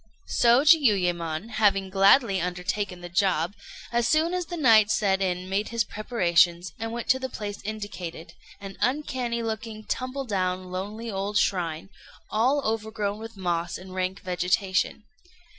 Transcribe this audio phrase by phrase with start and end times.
[0.39, 3.53] So Jiuyémon having gladly undertaken the job,
[3.91, 7.61] as soon as the night set in made his preparations, and went to the place
[7.63, 11.91] indicated an uncanny looking, tumble down, lonely old shrine,
[12.31, 15.03] all overgrown with moss and rank vegetation.